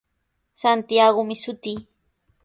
[0.61, 1.77] Santiagomi shutii.